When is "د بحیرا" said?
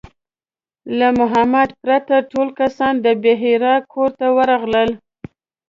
3.05-3.75